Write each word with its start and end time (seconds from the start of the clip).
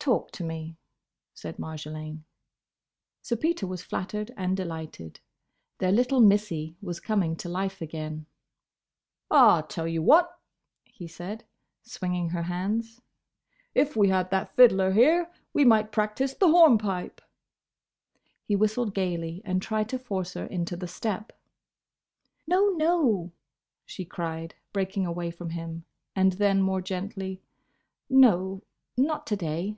"Talk 0.00 0.30
to 0.32 0.42
me," 0.44 0.78
said 1.34 1.58
Marjolaine. 1.58 2.24
Sir 3.20 3.36
Peter 3.36 3.66
was 3.66 3.82
flattered 3.82 4.30
and 4.38 4.56
delighted. 4.56 5.20
Their 5.80 5.92
little 5.92 6.20
Missie 6.22 6.78
was 6.80 6.98
coming 6.98 7.36
to 7.36 7.48
life 7.50 7.82
again. 7.82 8.24
"Ah!—tell 9.30 9.86
ye 9.86 9.98
what," 9.98 10.40
he 10.86 11.06
said, 11.06 11.44
swinging 11.82 12.30
her 12.30 12.44
hands, 12.44 13.02
"If 13.74 13.96
we 13.96 14.08
had 14.08 14.30
that 14.30 14.56
fiddler 14.56 14.92
here, 14.92 15.30
we 15.52 15.66
might 15.66 15.92
practise 15.92 16.32
the 16.32 16.48
hornpipe!" 16.48 17.20
He 18.46 18.56
whistled 18.56 18.94
gaily 18.94 19.42
and 19.44 19.60
tried 19.60 19.90
to 19.90 19.98
force 19.98 20.32
her 20.32 20.46
into 20.46 20.74
the 20.74 20.88
step. 20.88 21.34
"No, 22.46 22.70
no!" 22.70 23.32
she 23.84 24.06
cried, 24.06 24.54
breaking 24.72 25.04
away 25.04 25.30
from 25.30 25.50
him; 25.50 25.84
and 26.16 26.32
then, 26.32 26.62
more 26.62 26.80
gently, 26.80 27.42
"No: 28.08 28.62
not 28.96 29.26
to 29.26 29.36
day!" 29.36 29.76